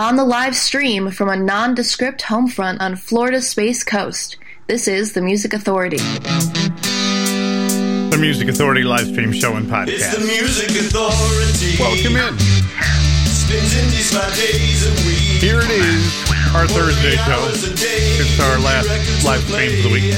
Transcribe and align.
on 0.00 0.16
the 0.16 0.24
live 0.24 0.56
stream 0.56 1.10
from 1.10 1.28
a 1.28 1.36
nondescript 1.36 2.22
homefront 2.22 2.80
on 2.80 2.96
Florida's 2.96 3.46
Space 3.46 3.84
Coast. 3.84 4.38
This 4.66 4.88
is 4.88 5.12
The 5.12 5.20
Music 5.20 5.52
Authority. 5.52 5.98
The 8.08 8.16
Music 8.18 8.48
Authority 8.48 8.82
live 8.82 9.08
stream 9.08 9.30
show 9.30 9.56
and 9.56 9.66
podcast. 9.66 9.88
It's 9.88 10.16
The 10.16 10.24
Music 10.24 10.70
Authority. 10.70 11.76
Welcome 11.78 12.16
in. 12.16 12.32
Here 15.36 15.60
it 15.60 15.70
is, 15.70 16.32
our 16.56 16.66
Thursday 16.66 17.16
show. 17.28 17.44
It's 17.52 18.40
our 18.40 18.58
last 18.58 18.88
live 19.22 19.42
stream 19.42 19.76
of 19.76 19.82
the 19.84 19.90
week. 19.92 20.14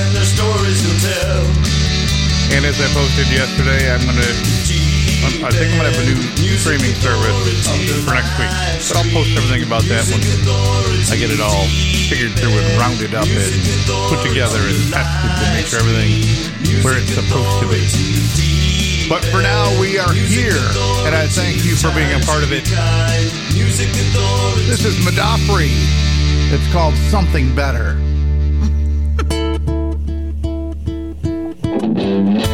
And 2.54 2.64
as 2.64 2.78
I 2.80 2.86
posted 2.94 3.26
yesterday, 3.34 3.90
I'm 3.92 4.04
going 4.06 4.14
to 4.14 4.91
I 5.23 5.50
think 5.54 5.70
I'm 5.70 5.79
gonna 5.79 5.95
have 5.95 6.02
a 6.02 6.43
new 6.43 6.59
streaming 6.59 6.95
service 6.98 7.30
for 8.02 8.14
next 8.14 8.34
week, 8.43 8.50
but 8.91 8.96
I'll 8.98 9.11
post 9.14 9.30
everything 9.39 9.62
about 9.62 9.86
that 9.86 10.02
when 10.11 10.18
I 10.18 11.17
get 11.17 11.30
it 11.30 11.39
all 11.39 11.63
figured 12.11 12.35
through 12.35 12.50
and 12.50 12.67
rounded 12.75 13.14
up 13.14 13.30
and 13.30 13.54
put 14.11 14.18
together 14.27 14.58
and 14.58 14.82
tested 14.90 15.30
to 15.30 15.46
make 15.54 15.66
sure 15.71 15.79
everything 15.79 16.27
where 16.82 16.99
it's 16.99 17.14
supposed 17.14 17.63
to 17.63 17.71
be. 17.71 17.86
But 19.08 19.22
for 19.30 19.43
now, 19.43 19.71
we 19.79 19.99
are 19.99 20.13
here, 20.13 20.58
and 21.07 21.14
I 21.14 21.30
thank 21.30 21.64
you 21.64 21.77
for 21.77 21.94
being 21.94 22.11
a 22.18 22.22
part 22.27 22.43
of 22.43 22.50
it. 22.50 22.66
This 24.66 24.85
is 24.85 24.99
Madopri. 25.07 25.71
It's 26.50 26.66
called 26.72 26.94
Something 27.11 27.54
Better. 27.54 27.94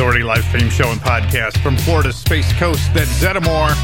Authority 0.00 0.22
live 0.22 0.42
stream 0.44 0.70
show 0.70 0.90
and 0.90 0.98
podcast 0.98 1.58
from 1.58 1.76
Florida's 1.76 2.16
Space 2.16 2.50
Coast. 2.54 2.80
That 2.94 3.06
Zetamore, 3.20 3.76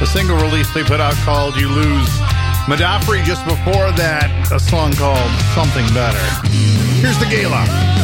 the 0.00 0.06
single 0.06 0.36
release 0.36 0.72
they 0.72 0.82
put 0.82 0.98
out 0.98 1.12
called 1.26 1.56
You 1.56 1.68
Lose. 1.68 2.08
Madafri 2.64 3.22
just 3.22 3.44
before 3.44 3.92
that, 3.92 4.48
a 4.50 4.58
song 4.58 4.94
called 4.94 5.30
Something 5.52 5.84
Better. 5.92 6.48
Here's 7.04 7.18
the 7.18 7.26
gala. 7.26 8.01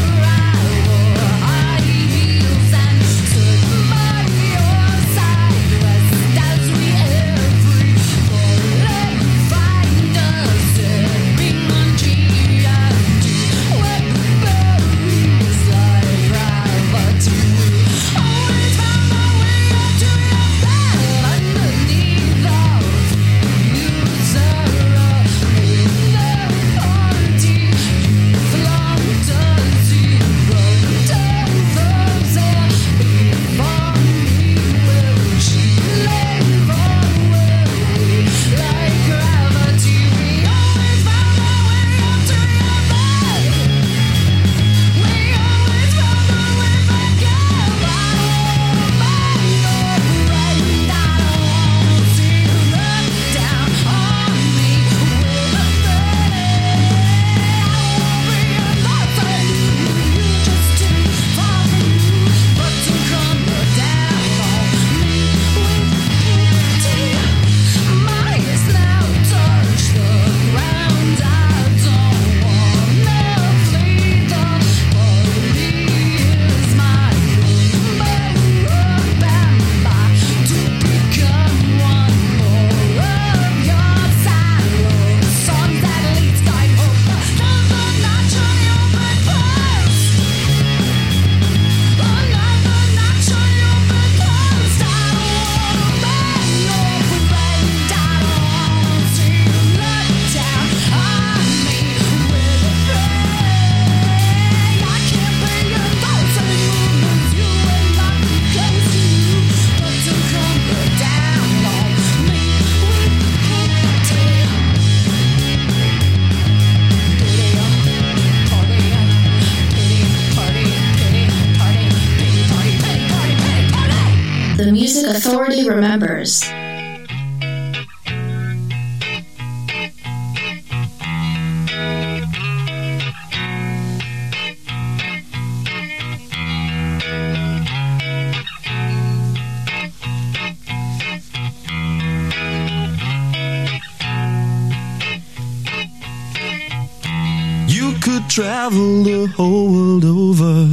Could 148.01 148.31
travel 148.31 149.03
the 149.03 149.27
whole 149.37 149.71
world 149.71 150.05
over 150.05 150.67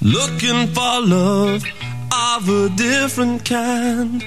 looking 0.00 0.68
for 0.68 1.00
love 1.00 1.64
of 2.36 2.48
a 2.48 2.68
different 2.70 3.44
kind. 3.44 4.24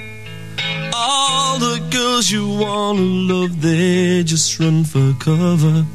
All 0.94 1.60
the 1.60 1.86
girls 1.92 2.32
you 2.32 2.48
wanna 2.48 3.02
love, 3.02 3.62
they 3.62 4.24
just 4.24 4.58
run 4.60 4.86
for 4.86 5.14
cover. 5.20 5.86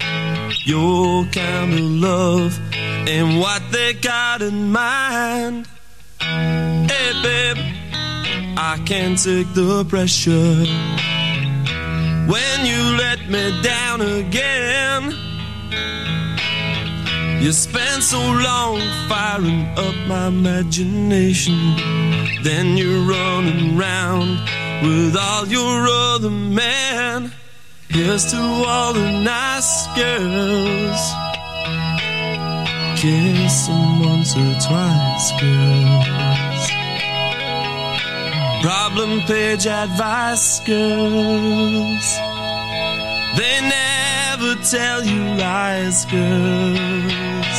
Your 0.66 1.24
kind 1.32 1.72
of 1.72 1.80
love 1.80 2.58
and 3.08 3.40
what 3.40 3.62
they 3.72 3.94
got 3.94 4.42
in 4.42 4.70
mind. 4.70 5.66
Hey, 6.20 7.12
babe, 7.22 7.58
I 8.58 8.74
can't 8.84 9.18
take 9.18 9.52
the 9.54 9.84
pressure 9.86 10.54
when 12.32 12.66
you 12.70 12.82
let 13.04 13.20
me 13.30 13.62
down 13.62 14.02
again. 14.02 15.02
You 17.42 17.50
spent 17.50 18.04
so 18.04 18.20
long 18.20 18.80
firing 19.08 19.66
up 19.76 19.96
my 20.06 20.28
imagination. 20.28 21.58
Then 22.44 22.76
you're 22.76 23.02
running 23.02 23.76
round 23.76 24.38
with 24.86 25.16
all 25.16 25.48
your 25.48 25.88
other 25.88 26.30
men. 26.30 27.32
Here's 27.88 28.30
to 28.30 28.38
all 28.38 28.92
the 28.92 29.10
nice 29.24 29.88
girls. 29.96 31.02
Kiss 33.00 33.66
them 33.66 34.04
once 34.06 34.36
or 34.36 34.54
twice, 34.66 35.32
girls. 35.40 36.70
Problem 38.62 39.20
page 39.22 39.66
advice, 39.66 40.60
girls. 40.60 42.06
They 43.36 43.60
never 43.62 44.11
tell 44.70 45.04
you 45.04 45.22
lies, 45.34 46.04
girls. 46.06 47.58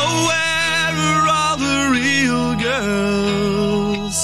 Oh, 0.00 0.16
where 0.28 0.94
are 1.08 1.26
all 1.38 1.56
the 1.56 1.78
real 1.98 2.54
girls? 2.68 4.16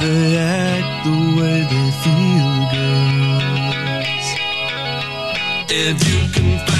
They 0.00 0.36
act 0.38 1.04
the 1.06 1.18
way 1.38 1.58
they 1.72 1.90
feel, 2.04 2.54
girls. 2.74 4.26
If 5.70 5.96
you 6.08 6.20
can 6.32 6.73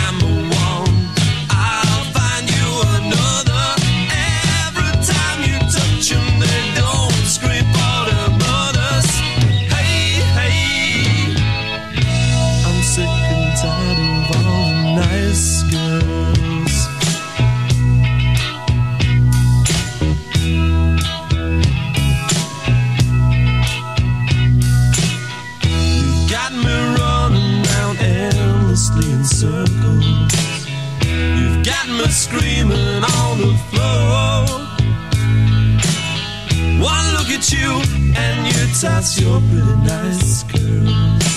you 37.59 37.71
and 38.17 38.39
you 38.51 38.63
toss 38.81 39.19
your 39.21 39.41
pretty 39.49 39.77
nice 39.87 40.43
girls. 40.45 41.35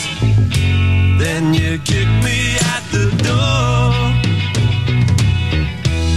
Then 1.21 1.53
you 1.53 1.77
kick 1.79 2.09
me 2.25 2.39
out 2.71 2.83
the 2.95 3.07
door. 3.27 3.91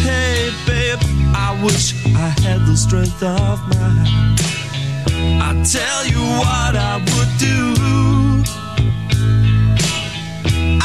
Hey, 0.07 0.51
babe, 0.67 1.03
I 1.35 1.59
wish 1.65 1.95
I 2.07 2.29
had 2.45 2.61
the 2.67 2.77
strength 2.77 3.23
of 3.23 3.59
mine. 3.73 4.37
I 5.49 5.51
tell 5.77 6.03
you 6.13 6.23
what 6.43 6.73
I 6.77 6.95
would 7.11 7.33
do. 7.49 7.61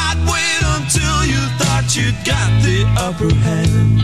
I'd 0.06 0.20
wait 0.32 0.62
until 0.76 1.18
you 1.32 1.42
thought 1.58 1.86
you 1.98 2.12
got 2.32 2.50
the 2.66 2.78
upper 3.06 3.32
hand. 3.46 4.00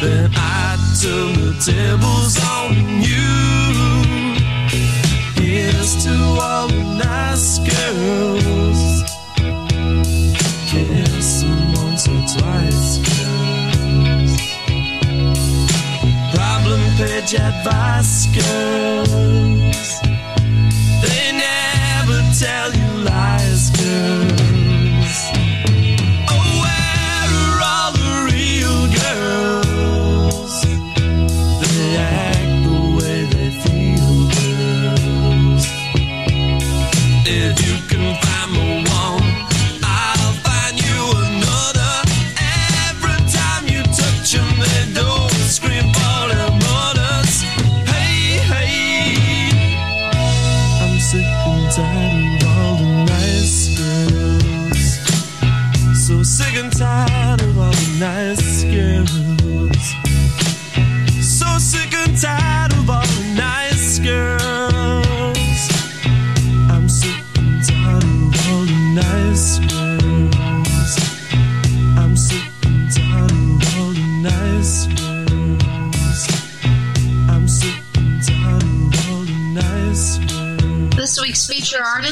Then 0.00 0.30
I'd 0.34 0.80
turn 1.00 1.32
the 1.44 1.52
tables 1.64 2.34
on 2.50 2.71
etwas 17.34 18.28
gehört. 18.32 19.01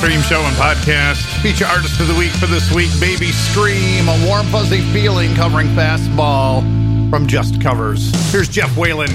stream 0.00 0.22
show 0.22 0.40
and 0.40 0.56
podcast. 0.56 1.20
Feature 1.42 1.66
artist 1.66 2.00
of 2.00 2.08
the 2.08 2.14
week 2.14 2.32
for 2.32 2.46
this 2.46 2.72
week, 2.72 2.88
Baby 2.98 3.32
Scream, 3.32 4.08
a 4.08 4.26
warm 4.26 4.46
fuzzy 4.46 4.80
feeling 4.94 5.34
covering 5.34 5.66
fastball 5.68 6.62
from 7.10 7.26
Just 7.26 7.60
Covers. 7.60 8.10
Here's 8.32 8.48
Jeff 8.48 8.74
Whalen. 8.78 9.10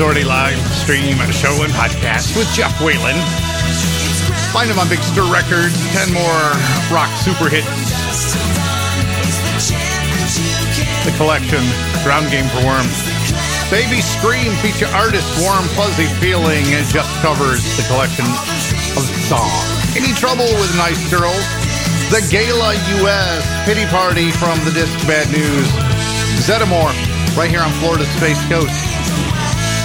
Authority 0.00 0.24
live 0.24 0.56
stream 0.72 1.20
show 1.28 1.52
and 1.60 1.68
podcast 1.76 2.32
with 2.32 2.48
Jeff 2.56 2.72
Whalen. 2.80 3.12
Find 4.48 4.72
him 4.72 4.80
on 4.80 4.88
Big 4.88 5.04
Stir 5.04 5.28
Records. 5.28 5.76
10 5.92 6.16
more 6.16 6.40
rock 6.88 7.12
super 7.20 7.52
hits. 7.52 7.68
The 11.04 11.12
collection, 11.20 11.60
Ground 12.00 12.32
Game 12.32 12.48
for 12.48 12.64
Worms. 12.64 12.96
Baby 13.68 14.00
Scream 14.00 14.56
feature 14.64 14.88
artist 14.96 15.28
Warm 15.44 15.68
Fuzzy 15.76 16.08
Feeling 16.16 16.64
just 16.88 17.12
covers 17.20 17.60
the 17.76 17.84
collection 17.92 18.24
of 18.96 19.04
songs. 19.28 19.68
Any 20.00 20.16
trouble 20.16 20.48
with 20.64 20.72
nice 20.80 21.04
girls? 21.12 21.44
The 22.08 22.24
Gala 22.32 22.72
US 23.04 23.44
Pity 23.68 23.84
Party 23.92 24.32
from 24.32 24.56
the 24.64 24.72
disc 24.72 24.96
Bad 25.04 25.28
News. 25.28 25.68
Zetamore, 26.40 26.96
right 27.36 27.52
here 27.52 27.60
on 27.60 27.70
Florida's 27.84 28.08
Space 28.16 28.40
Coast. 28.48 28.90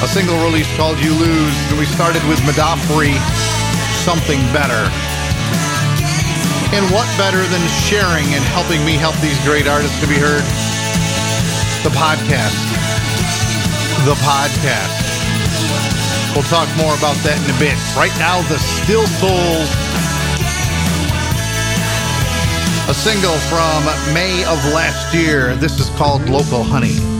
A 0.04 0.08
single 0.08 0.36
release 0.44 0.68
called 0.76 1.00
You 1.00 1.14
Lose. 1.14 1.56
And 1.72 1.80
we 1.80 1.86
started 1.86 2.24
with 2.28 2.40
Madafri, 2.44 3.16
Something 4.04 4.40
Better. 4.52 4.84
And 6.76 6.84
what 6.92 7.08
better 7.18 7.40
than 7.48 7.64
sharing 7.88 8.28
and 8.36 8.44
helping 8.52 8.84
me 8.84 9.00
help 9.00 9.16
these 9.24 9.40
great 9.46 9.68
artists 9.68 10.00
to 10.02 10.08
be 10.08 10.20
heard? 10.20 10.44
The 11.88 11.94
podcast. 11.96 12.60
The 14.04 14.18
podcast. 14.20 15.06
We'll 16.36 16.44
talk 16.52 16.68
more 16.76 16.94
about 17.00 17.16
that 17.24 17.40
in 17.40 17.56
a 17.56 17.60
bit. 17.60 17.80
Right 17.96 18.12
now, 18.20 18.44
the 18.52 18.60
Still 18.60 19.08
Souls. 19.08 19.72
A 22.90 22.94
single 22.94 23.38
from 23.48 23.86
May 24.14 24.44
of 24.44 24.60
last 24.74 25.16
year. 25.16 25.56
This 25.56 25.80
is 25.80 25.90
called 25.92 26.28
Local 26.30 26.62
Honey. 26.62 27.15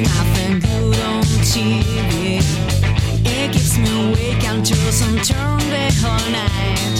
Nothing 0.00 0.60
good 0.60 1.00
on 1.00 1.22
TV. 1.42 2.40
It 3.24 3.52
keeps 3.52 3.78
me 3.78 3.90
awake 4.10 4.44
until 4.44 4.90
some 4.92 5.16
turn 5.20 5.58
the 5.70 5.86
whole 6.00 6.30
night. 6.30 6.96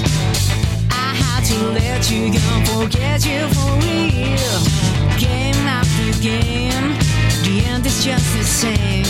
I 0.91 1.15
had 1.23 1.45
to 1.51 1.59
let 1.79 2.11
you 2.11 2.33
go, 2.33 2.47
forget 2.73 3.25
you 3.27 3.47
for 3.55 3.73
real. 3.85 4.59
Game 5.19 5.63
after 5.67 6.11
game, 6.23 6.89
the 7.45 7.65
end 7.67 7.87
is 7.87 8.05
just 8.05 8.27
the 8.37 8.45
same. 8.45 9.07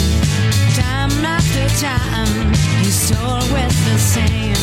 Time 0.74 1.12
after 1.24 1.66
time, 1.80 2.52
it's 2.82 3.12
always 3.16 3.76
the 3.88 3.98
same. 3.98 4.58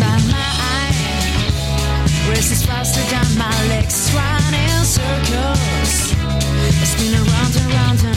But 0.00 0.20
my 0.32 0.48
eye 0.74 0.96
races 2.30 2.64
faster 2.64 3.02
than 3.12 3.38
my 3.38 3.56
legs, 3.68 4.12
run 4.14 4.54
in 4.54 4.84
circles. 4.84 6.14
I 6.66 6.84
spin 6.84 7.14
around 7.14 7.56
and 7.56 7.72
round 7.74 8.00
and 8.04 8.15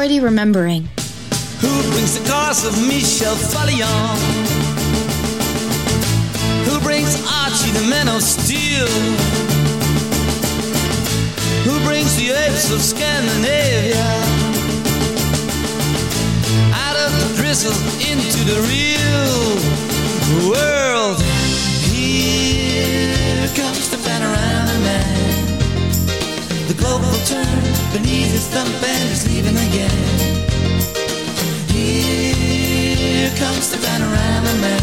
Authority 0.00 0.20
Remembering. 0.20 0.88
Who 1.60 1.82
brings 1.92 2.18
the 2.18 2.26
cars 2.26 2.64
of 2.64 2.72
Michel 2.88 3.34
Falion? 3.34 4.16
Who 6.64 6.80
brings 6.80 7.20
Archie 7.28 7.70
the 7.72 7.86
man 7.90 8.08
of 8.08 8.22
steel? 8.22 8.88
Who 11.68 11.78
brings 11.84 12.16
the 12.16 12.30
apes 12.30 12.72
of 12.72 12.80
Scandinavia? 12.80 14.08
Out 16.72 16.96
of 16.96 17.12
the 17.20 17.34
drizzle 17.36 17.76
into 18.00 18.40
the 18.48 18.56
real 18.72 19.36
world. 20.48 21.20
Here 21.92 23.48
comes 23.54 23.89
turn 27.26 27.60
beneath 27.92 28.32
his 28.32 28.46
thumb 28.48 28.68
and 28.68 29.08
he's 29.08 29.26
leaving 29.28 29.56
again. 29.56 29.98
Here 31.68 33.30
comes 33.36 33.70
the 33.70 33.78
panorama 33.78 34.52
man. 34.60 34.82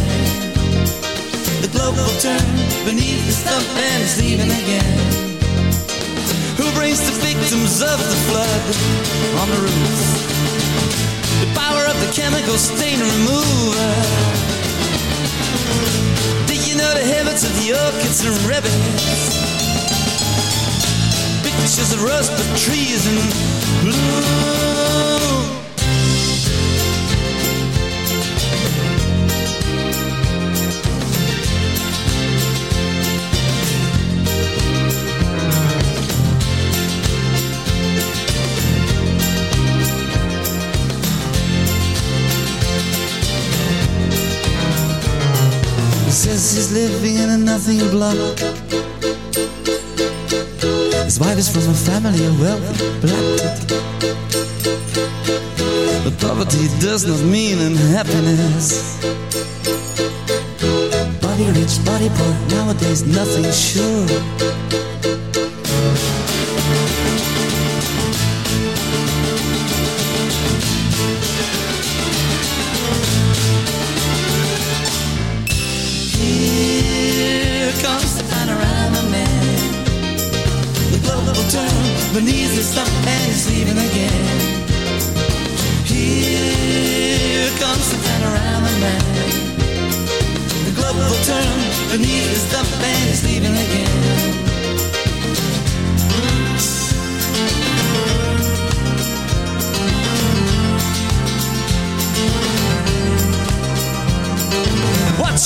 The 1.62 1.70
globe 1.70 1.96
will 1.96 2.18
turn 2.20 2.48
beneath 2.86 3.24
his 3.26 3.42
thumb 3.42 3.64
and 3.64 4.02
he's 4.04 4.18
leaving 4.22 4.52
again. 4.52 4.98
Who 6.58 6.70
brings 6.78 7.00
the 7.00 7.16
victims 7.26 7.82
of 7.82 7.98
the 7.98 8.18
flood 8.28 8.64
on 9.42 9.48
the 9.50 9.60
roof? 9.62 10.00
The 11.42 11.52
power 11.58 11.86
of 11.86 11.98
the 12.06 12.12
chemical 12.14 12.58
stain 12.58 13.00
remover. 13.00 13.94
Did 16.46 16.68
you 16.68 16.76
know 16.78 16.92
the 16.94 17.06
habits 17.06 17.44
of 17.44 17.54
the 17.62 17.74
orchids 17.74 18.26
and 18.26 18.36
rabbits? 18.46 19.47
Of 21.80 22.04
rust 22.04 22.32
but 22.32 22.58
trees 22.58 23.06
in 23.06 23.16
bloom. 23.82 23.98
Says 46.10 46.56
he's 46.56 46.74
living 46.74 47.16
in 47.16 47.30
a 47.30 47.38
nothing 47.38 47.88
block. 47.92 48.87
His 51.18 51.26
wife 51.26 51.40
is 51.40 51.50
from 51.50 51.68
a 51.68 51.74
family 51.74 52.26
of 52.28 52.40
wealthy 52.40 53.00
black. 53.02 53.68
But 56.04 56.20
poverty 56.20 56.68
does 56.80 57.08
not 57.08 57.20
mean 57.26 57.58
unhappiness. 57.58 59.02
Body 61.20 61.46
rich, 61.58 61.84
body 61.84 62.10
poor, 62.14 62.34
nowadays 62.54 63.02
nothing 63.08 63.52
sure. 63.52 64.87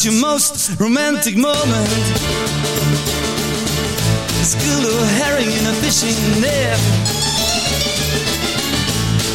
What's 0.02 0.12
your 0.16 0.20
most 0.20 0.80
romantic 0.80 1.38
moment? 1.38 1.88
School 4.42 4.84
of 4.90 5.08
herring 5.22 5.52
in 5.52 5.68
a 5.68 5.74
fishing 5.78 6.18
net. 6.42 6.80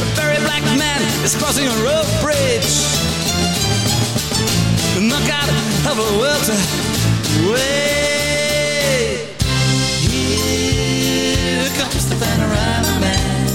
A 0.03 0.05
very 0.19 0.35
black 0.43 0.63
man 0.77 1.01
is 1.23 1.37
crossing 1.37 1.67
a 1.67 1.75
road 1.87 2.05
bridge. 2.19 2.83
The 4.95 5.07
knockout 5.07 5.47
of 5.87 5.99
a 6.03 6.09
welter. 6.19 6.59
Wait. 7.47 9.23
Here 10.11 11.71
comes 11.79 12.09
the 12.09 12.15
panorama 12.19 12.99
man. 12.99 13.47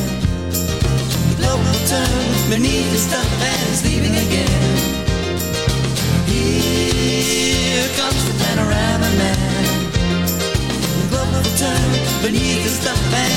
The 1.29 1.35
globe 1.37 1.61
will 1.61 1.87
turn 1.87 2.49
beneath 2.49 2.91
his 2.91 3.05
thumb 3.05 3.43
and 3.43 3.69
he's 3.69 3.85
leaving 3.85 4.17
again. 4.17 4.72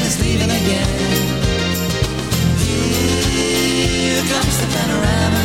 He's 0.06 0.20
leaving 0.22 0.52
again. 0.52 0.88
Here 2.62 4.24
comes 4.32 4.58
the 4.62 4.68
panorama 4.76 5.45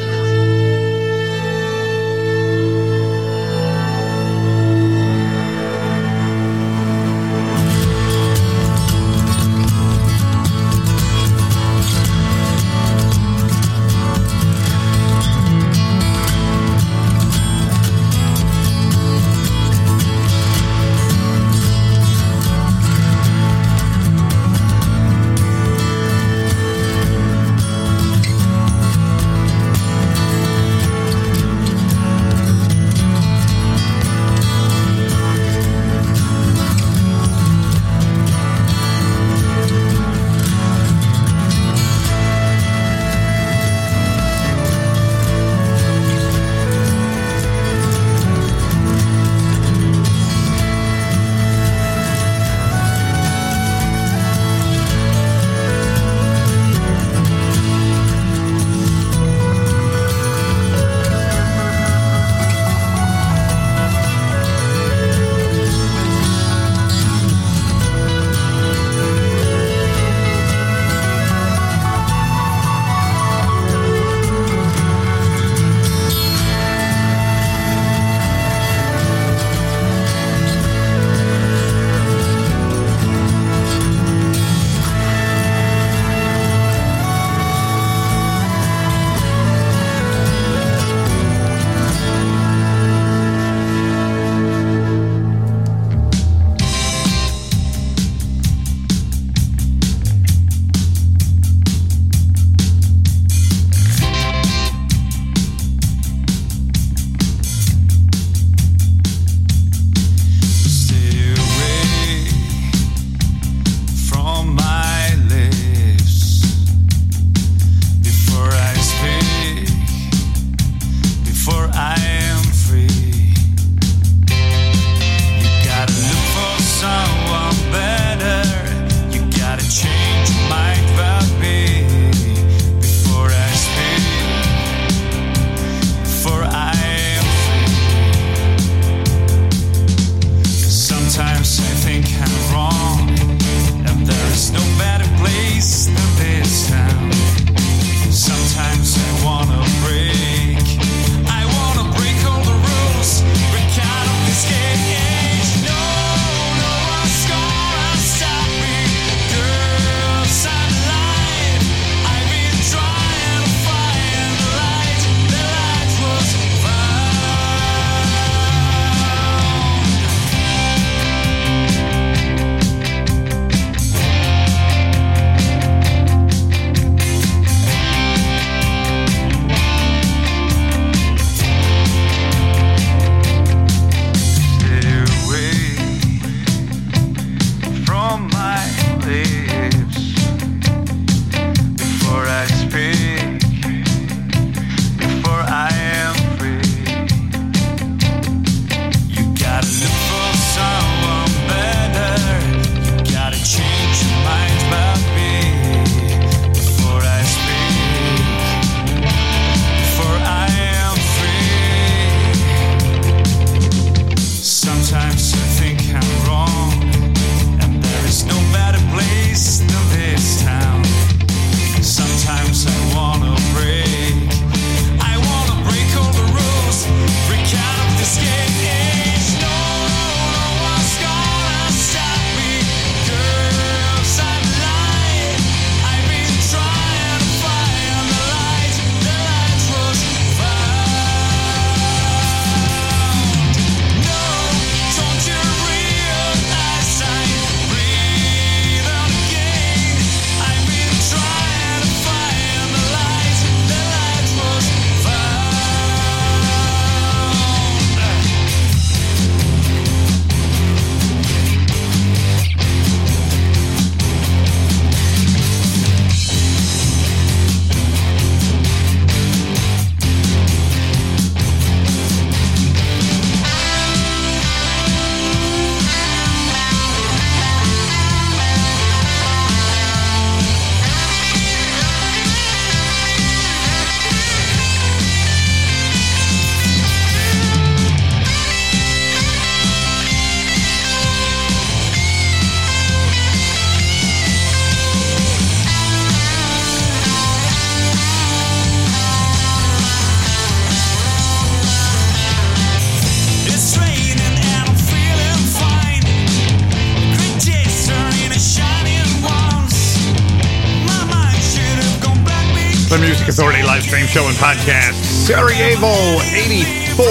The 312.91 312.99
Music 312.99 313.31
Authority 313.31 313.63
live 313.63 313.87
stream 313.87 314.03
show 314.03 314.27
and 314.27 314.35
podcast. 314.35 314.99
Sarajevo 314.99 315.95
84, 316.35 317.07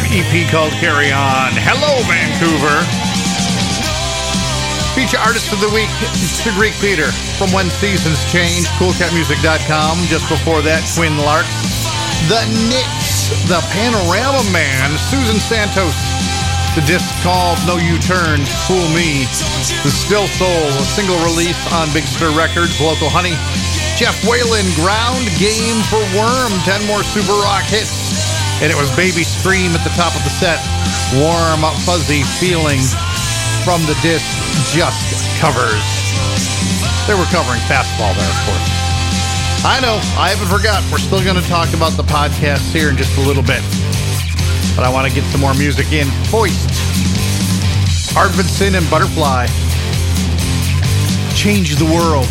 an 0.00 0.08
EP 0.08 0.48
called 0.48 0.72
Carry 0.80 1.12
On. 1.12 1.52
Hello, 1.52 2.00
Vancouver. 2.08 2.80
Feature 4.96 5.20
artist 5.20 5.52
of 5.52 5.60
the 5.60 5.68
week, 5.68 5.92
the 6.48 6.52
Greek 6.56 6.72
Theater 6.80 7.12
from 7.36 7.52
When 7.52 7.68
Seasons 7.68 8.24
Change, 8.32 8.72
coolcatmusic.com. 8.80 10.00
Just 10.08 10.24
before 10.32 10.64
that, 10.64 10.80
Twin 10.96 11.20
Lark. 11.20 11.44
The 12.32 12.40
Knits, 12.72 13.28
the 13.52 13.60
Panorama 13.68 14.40
Man, 14.48 14.96
Susan 14.96 15.36
Santos. 15.36 15.92
The 16.72 16.80
disc 16.88 17.04
called 17.20 17.60
No 17.68 17.76
U 17.76 18.00
Turn, 18.00 18.40
Fool 18.64 18.88
Me. 18.96 19.28
The 19.84 19.92
Still 19.92 20.24
Soul, 20.40 20.72
a 20.72 20.88
single 20.88 21.20
release 21.20 21.60
on 21.76 21.92
Big 21.92 22.08
Stir 22.08 22.32
Records, 22.32 22.80
Local 22.80 23.12
Honey. 23.12 23.36
Jeff 23.98 24.22
Whalen, 24.30 24.62
Ground 24.78 25.26
Game 25.42 25.74
for 25.90 25.98
Worm, 26.14 26.54
10 26.62 26.86
more 26.86 27.02
Super 27.02 27.34
Rock 27.42 27.66
hits. 27.66 27.90
And 28.62 28.70
it 28.70 28.78
was 28.78 28.94
Baby 28.94 29.26
Scream 29.26 29.74
at 29.74 29.82
the 29.82 29.90
top 29.98 30.14
of 30.14 30.22
the 30.22 30.30
set. 30.30 30.62
Warm, 31.18 31.66
fuzzy 31.82 32.22
feeling 32.38 32.78
from 33.66 33.82
the 33.90 33.98
disc, 33.98 34.22
just 34.70 35.02
covers. 35.42 35.82
They 37.10 37.18
were 37.18 37.26
covering 37.34 37.58
Fastball 37.66 38.14
there, 38.14 38.30
of 38.30 38.40
course. 38.46 38.70
I 39.66 39.82
know, 39.82 39.98
I 40.14 40.30
haven't 40.30 40.46
forgot. 40.46 40.78
We're 40.94 41.02
still 41.02 41.18
going 41.18 41.34
to 41.34 41.48
talk 41.50 41.74
about 41.74 41.98
the 41.98 42.06
podcast 42.06 42.70
here 42.70 42.90
in 42.90 42.96
just 42.96 43.18
a 43.18 43.24
little 43.26 43.42
bit. 43.42 43.66
But 44.78 44.86
I 44.86 44.90
want 44.94 45.10
to 45.10 45.12
get 45.12 45.26
some 45.34 45.40
more 45.40 45.54
music 45.54 45.90
in. 45.90 46.06
Foist, 46.30 46.70
Arvidsson, 48.14 48.78
and 48.78 48.86
Butterfly. 48.94 49.50
Change 51.34 51.74
the 51.82 51.90
world. 51.90 52.30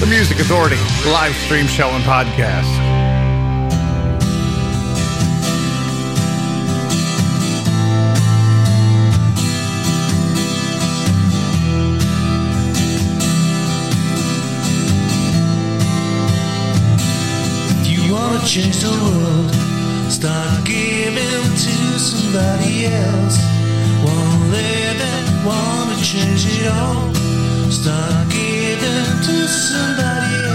The 0.00 0.06
Music 0.06 0.40
Authority, 0.40 0.78
live 1.04 1.34
stream 1.36 1.66
show 1.66 1.90
and 1.90 2.02
podcast. 2.04 2.64
If 17.78 17.88
you 17.90 18.14
wanna 18.14 18.42
change 18.46 18.78
the 18.78 18.88
world, 18.88 19.52
start 20.10 20.64
giving 20.64 21.44
to 21.64 21.98
somebody 21.98 22.86
else. 22.86 23.38
Wanna 24.02 24.46
live 24.46 24.98
it, 24.98 25.44
wanna 25.44 26.02
change 26.02 26.46
it 26.46 26.68
all. 26.72 27.14
Start 27.70 28.30
giving 28.30 28.49
to 28.80 29.46
somebody 29.46 30.49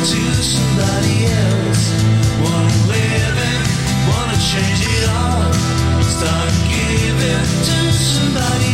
to 0.00 0.42
somebody 0.42 1.26
else. 1.26 1.92
Wanna 2.42 2.74
live 2.88 3.36
it, 3.52 3.62
wanna 4.08 4.38
change 4.52 4.82
it 4.96 5.08
all. 5.10 5.52
Start 6.02 6.52
giving 6.72 7.44
to 7.68 7.92
somebody 7.92 8.69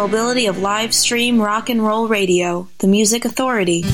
mobility 0.00 0.46
of 0.46 0.56
live 0.56 0.94
stream 0.94 1.42
rock 1.42 1.68
and 1.68 1.84
roll 1.84 2.08
radio, 2.08 2.66
the 2.78 2.86
Music 2.86 3.26
Authority. 3.26 3.84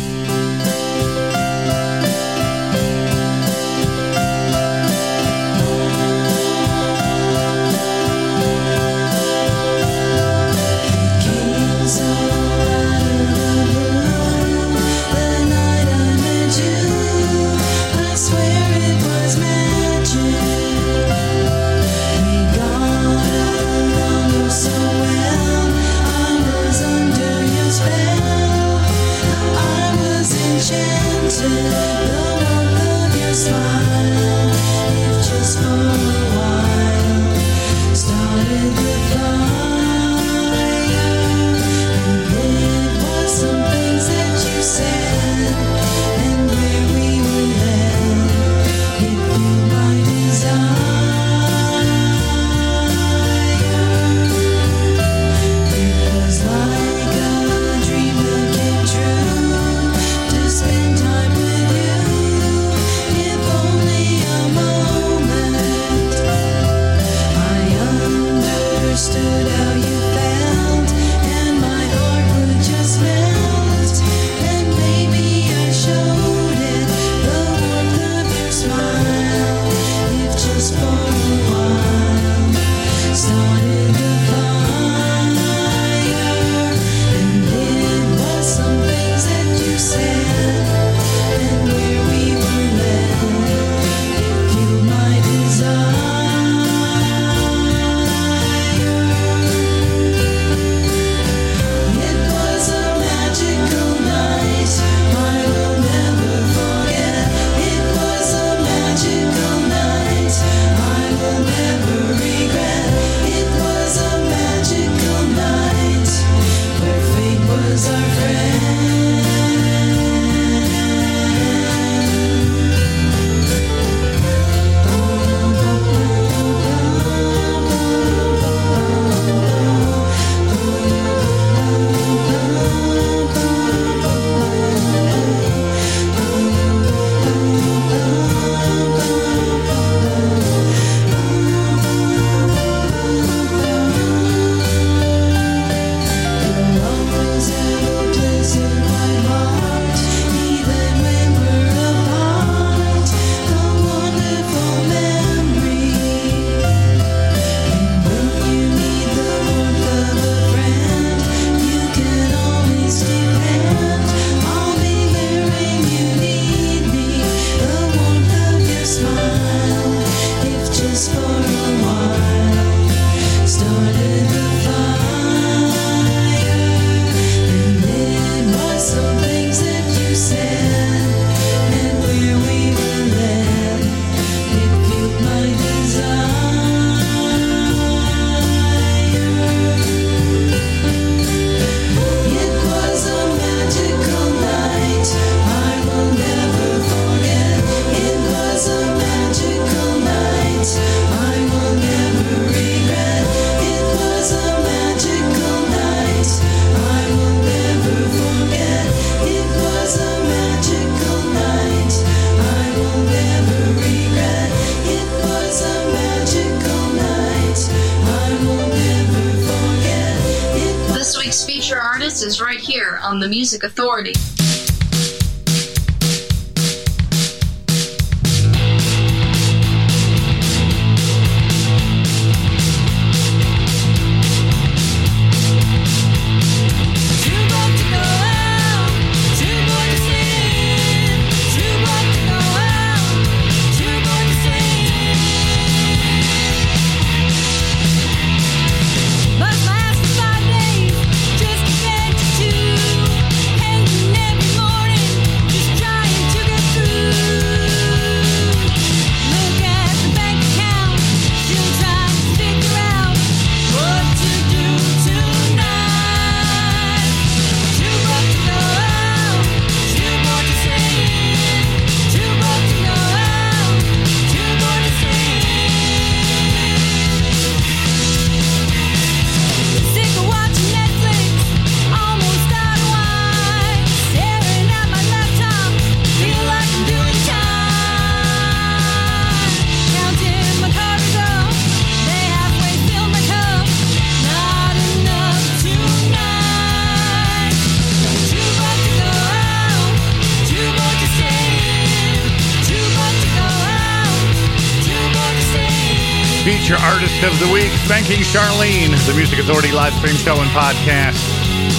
Of 307.17 307.41
the 307.41 307.49
week, 307.51 307.73
Spanking 307.89 308.21
Charlene, 308.21 308.93
the 309.09 309.14
Music 309.17 309.39
Authority 309.39 309.73
live 309.73 309.95
stream 309.95 310.14
show 310.17 310.37
and 310.37 310.51
podcast. 310.53 311.17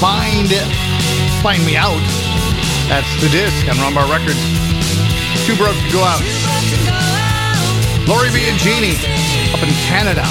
Find 0.01 0.49
find 1.45 1.61
me 1.63 1.77
out. 1.77 2.01
That's 2.89 3.07
the 3.21 3.29
disc 3.29 3.69
on 3.69 3.77
Rumbar 3.77 4.09
Records. 4.09 4.41
Too 5.45 5.53
broke 5.55 5.77
to 5.77 5.89
go 5.93 6.01
out. 6.01 6.25
Laurie 8.09 8.33
Biagini 8.33 8.97
up 9.53 9.61
in 9.61 9.69
Canada. 9.85 10.25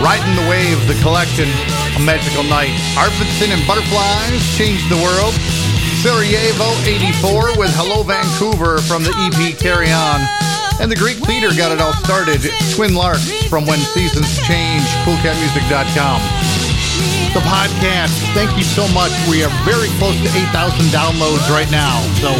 Riding 0.00 0.34
the 0.40 0.48
Wave, 0.48 0.80
the 0.88 0.96
collection, 1.04 1.46
A 1.94 2.00
Magical 2.00 2.42
Night. 2.48 2.72
Arvidsson 2.96 3.52
and 3.52 3.60
Butterflies 3.68 4.40
changed 4.56 4.88
the 4.88 4.98
world. 5.04 5.36
Sarajevo 6.00 6.72
84 6.82 7.60
with 7.60 7.70
Hello 7.76 8.02
Vancouver 8.02 8.78
from 8.78 9.04
the 9.04 9.12
EP 9.28 9.58
Carry 9.60 9.92
On. 9.92 10.57
And 10.80 10.86
the 10.90 10.96
Greek 10.96 11.18
Theater 11.26 11.50
got 11.58 11.72
it 11.74 11.80
all 11.82 11.92
started. 12.06 12.38
Twin 12.74 12.94
Larks 12.94 13.26
from 13.50 13.66
When 13.66 13.80
Seasons 13.92 14.30
Change, 14.46 14.86
coolcatmusic.com. 15.02 16.22
The 17.34 17.42
podcast, 17.42 18.14
thank 18.32 18.54
you 18.56 18.62
so 18.62 18.86
much. 18.94 19.10
We 19.26 19.42
are 19.42 19.50
very 19.66 19.90
close 19.98 20.14
to 20.22 20.30
8,000 20.54 20.86
downloads 20.94 21.50
right 21.50 21.68
now. 21.74 21.98
So 22.22 22.30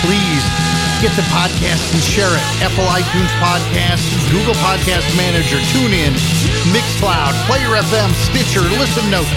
please 0.00 0.42
get 1.04 1.12
the 1.20 1.26
podcast 1.28 1.84
and 1.92 2.00
share 2.00 2.32
it. 2.32 2.44
Apple 2.64 2.88
iTunes 2.88 3.28
Podcast, 3.36 4.00
Google 4.32 4.56
Podcast 4.64 5.04
Manager, 5.20 5.60
TuneIn, 5.76 6.16
Mixcloud, 6.72 7.36
Player 7.44 7.76
FM, 7.76 8.08
Stitcher, 8.24 8.64
Listen 8.80 9.04
Notes, 9.12 9.28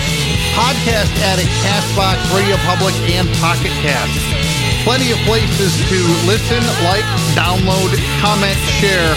Podcast 0.56 1.12
Addict, 1.28 1.52
Castbox, 1.60 2.24
Radio 2.32 2.56
Public, 2.64 2.96
and 3.12 3.28
Pocket 3.44 3.76
Cast. 3.84 4.47
Plenty 4.88 5.12
of 5.12 5.18
places 5.26 5.76
to 5.90 6.00
listen, 6.26 6.64
like, 6.86 7.04
download, 7.36 7.92
comment, 8.22 8.56
share, 8.80 9.16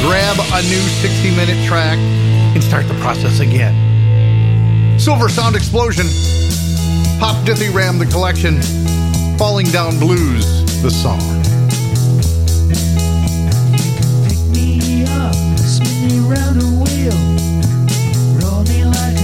grab 0.00 0.36
a 0.38 0.62
new 0.62 0.78
60 0.78 1.34
minute 1.34 1.66
track, 1.66 1.98
and 2.54 2.62
start 2.62 2.86
the 2.86 2.94
process 3.00 3.40
again. 3.40 3.74
Silver 4.96 5.28
Sound 5.28 5.56
Explosion, 5.56 6.06
Pop 7.18 7.34
Dithy 7.44 7.74
Ram, 7.74 7.98
the 7.98 8.06
collection, 8.06 8.62
Falling 9.36 9.66
Down 9.66 9.98
Blues, 9.98 10.62
the 10.82 10.90
song. 10.90 11.18
Pick 14.24 14.38
me 14.54 15.04
up, 15.04 15.34
spin 15.58 16.06
me 16.06 16.20
round 16.30 16.62
a 16.62 16.66
wheel, 16.78 17.18
roll 18.38 18.62
me 18.62 18.84
like 18.84 19.18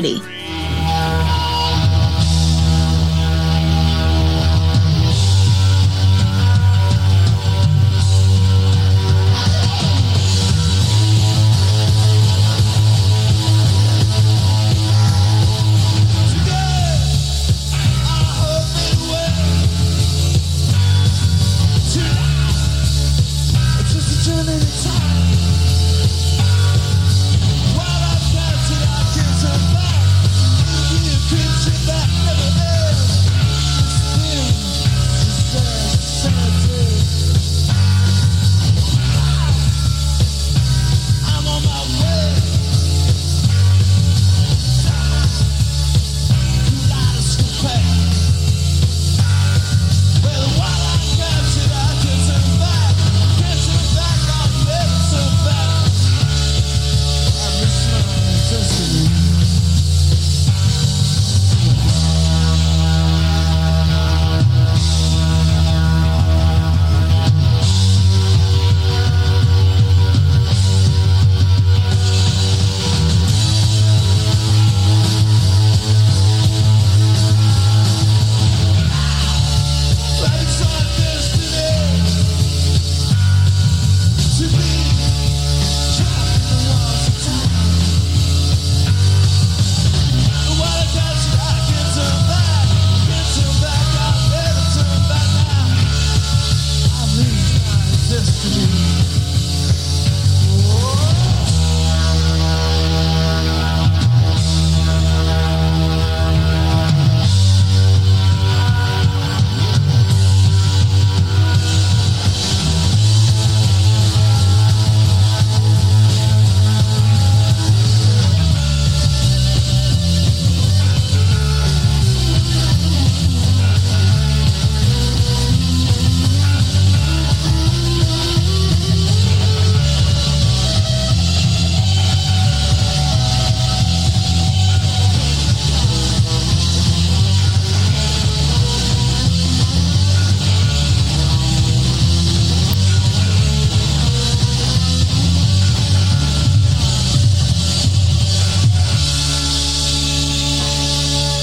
dreams. 0.00 0.29